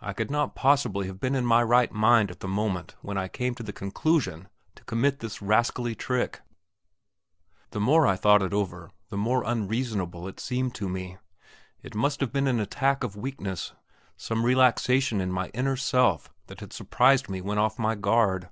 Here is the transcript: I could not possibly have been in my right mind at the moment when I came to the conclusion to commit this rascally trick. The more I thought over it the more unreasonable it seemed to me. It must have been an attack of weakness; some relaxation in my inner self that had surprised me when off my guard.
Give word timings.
I 0.00 0.12
could 0.12 0.28
not 0.28 0.56
possibly 0.56 1.06
have 1.06 1.20
been 1.20 1.36
in 1.36 1.46
my 1.46 1.62
right 1.62 1.92
mind 1.92 2.32
at 2.32 2.40
the 2.40 2.48
moment 2.48 2.96
when 3.00 3.16
I 3.16 3.28
came 3.28 3.54
to 3.54 3.62
the 3.62 3.72
conclusion 3.72 4.48
to 4.74 4.82
commit 4.84 5.20
this 5.20 5.40
rascally 5.40 5.94
trick. 5.94 6.40
The 7.70 7.78
more 7.78 8.04
I 8.04 8.16
thought 8.16 8.42
over 8.52 8.86
it 8.86 8.92
the 9.10 9.16
more 9.16 9.44
unreasonable 9.44 10.26
it 10.26 10.40
seemed 10.40 10.74
to 10.74 10.88
me. 10.88 11.18
It 11.80 11.94
must 11.94 12.18
have 12.18 12.32
been 12.32 12.48
an 12.48 12.58
attack 12.58 13.04
of 13.04 13.14
weakness; 13.14 13.72
some 14.16 14.44
relaxation 14.44 15.20
in 15.20 15.30
my 15.30 15.46
inner 15.50 15.76
self 15.76 16.28
that 16.48 16.58
had 16.58 16.72
surprised 16.72 17.28
me 17.28 17.40
when 17.40 17.58
off 17.58 17.78
my 17.78 17.94
guard. 17.94 18.48